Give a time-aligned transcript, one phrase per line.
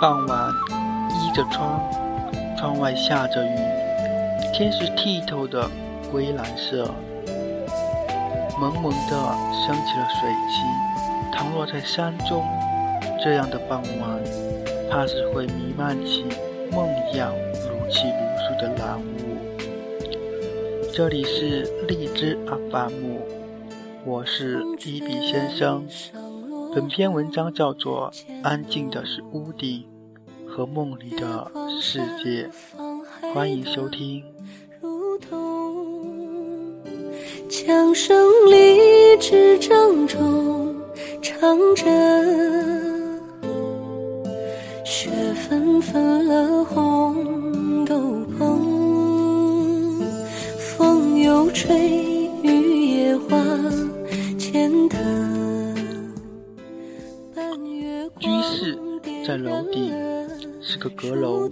[0.00, 0.54] 傍晚，
[1.10, 1.80] 依着窗，
[2.56, 3.58] 窗外下着雨，
[4.54, 5.68] 天是剔透的
[6.08, 6.88] 灰蓝色，
[8.60, 9.10] 蒙蒙的
[9.52, 10.62] 升起了水汽。
[11.32, 12.44] 倘落在山中，
[13.20, 14.22] 这样的傍晚，
[14.88, 16.26] 怕是会弥漫起
[16.70, 19.36] 梦一样如泣如诉的蓝雾。
[20.94, 23.18] 这里是荔枝阿巴木，
[24.04, 25.84] 我是一笔先生。
[26.74, 29.84] 本篇文章叫做《安静的是屋顶
[30.46, 31.50] 和梦里的
[31.80, 32.48] 世界》，
[33.32, 34.22] 欢迎收听。
[37.48, 38.16] 枪声
[38.50, 40.74] 里，纸张中
[41.22, 41.84] 唱着，
[44.84, 47.98] 雪纷纷了红豆
[48.38, 48.68] 棚。
[51.16, 51.90] 又吹
[52.42, 53.36] 雨也花
[54.38, 55.57] 前藤。
[59.28, 59.92] 在楼顶，
[60.62, 61.50] 是个阁楼。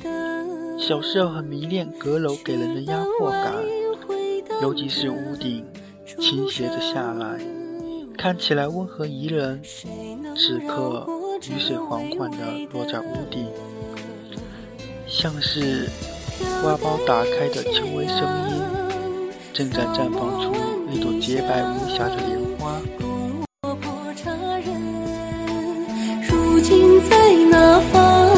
[0.78, 3.52] 小时候很迷恋阁楼给人的压迫感，
[4.62, 5.62] 尤其是屋顶
[6.18, 7.38] 倾斜着下来，
[8.16, 9.60] 看起来温和宜人。
[10.34, 11.06] 此刻
[11.50, 13.46] 雨水缓缓地落在屋顶，
[15.06, 15.90] 像是
[16.62, 18.16] 花苞打开的轻微声
[18.48, 19.28] 音。
[19.52, 20.54] 正在绽放出
[20.90, 22.80] 一朵洁白无瑕的莲花。
[27.08, 28.34] 在哪方？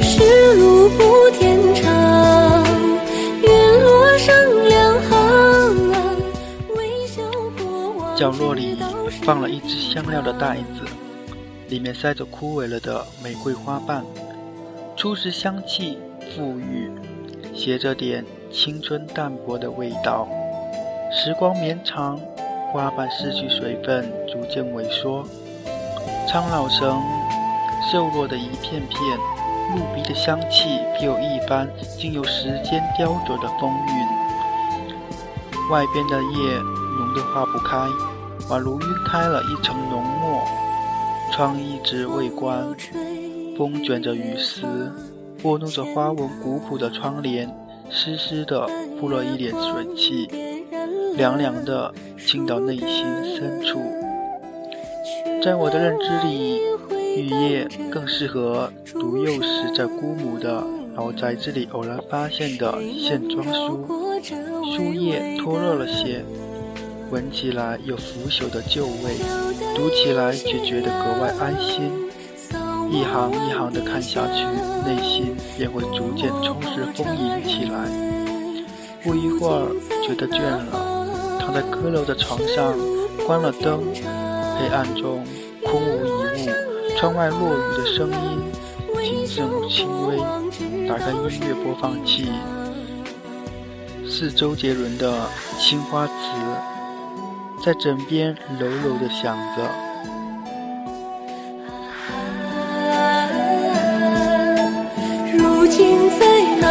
[0.00, 2.64] 是路不天长。
[3.42, 3.48] 云
[3.82, 4.34] 落上
[4.68, 5.12] 两行。
[6.76, 7.22] 微笑
[7.58, 8.16] 过往。
[8.16, 8.76] 角落里
[9.22, 10.84] 放了一只香料的袋子，
[11.68, 14.04] 里面塞着枯萎了的玫瑰花瓣。
[14.96, 15.98] 初时香气
[16.36, 16.90] 馥郁，
[17.54, 18.24] 携着点。
[18.48, 20.26] 青春淡薄的味道，
[21.12, 22.18] 时光绵长，
[22.72, 25.26] 花瓣失去水分，逐渐萎缩，
[26.26, 27.02] 苍老成
[27.90, 29.00] 瘦弱的一片片。
[29.68, 35.70] 木鼻的香气别有一般，经由时间雕琢的风韵。
[35.70, 36.56] 外边的叶
[36.98, 37.76] 浓得化不开，
[38.48, 40.40] 宛如晕开了一层浓墨。
[41.32, 42.64] 窗一直未关，
[43.58, 44.92] 风卷着雨丝，
[45.42, 47.52] 拨弄着花纹古朴的窗帘。
[47.90, 48.68] 湿湿的，
[49.00, 50.28] 铺了一脸水汽，
[51.16, 53.04] 凉凉的，沁到内心
[53.34, 53.82] 深处。
[55.42, 56.60] 在我的认知里，
[57.16, 60.62] 雨夜更适合读幼时在姑母的
[60.94, 63.86] 老宅子里偶然发现的线装书。
[64.76, 66.22] 书页脱落了些，
[67.10, 69.16] 闻起来有腐朽的旧味，
[69.74, 71.90] 读起来却觉得格外安心。
[72.90, 74.44] 一行一行的看下去，
[74.84, 77.88] 内心便会逐渐充实丰盈起来。
[79.02, 79.72] 不一会儿，
[80.06, 82.76] 觉得倦了，躺在阁楼的床上，
[83.26, 83.80] 关了灯，
[84.58, 85.24] 黑暗中
[85.64, 86.04] 空无
[86.36, 86.65] 一物，
[86.96, 88.42] 窗外落雨的声音
[89.04, 90.16] 仅剩轻微。
[90.88, 92.32] 打开音乐播放器，
[94.08, 95.12] 是周杰伦的
[95.60, 96.12] 《青花瓷》，
[97.64, 99.62] 在枕边柔柔的响着。
[105.36, 106.24] 如今在
[106.60, 106.66] 哪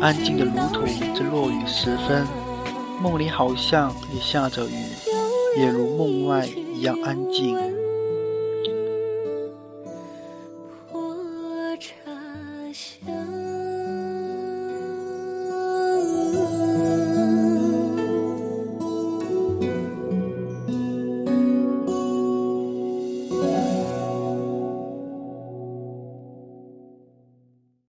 [0.00, 0.84] 安静的如同
[1.14, 2.26] 这落雨时分，
[3.00, 4.74] 梦里好像也下着雨，
[5.58, 7.75] 也如梦外一样安静。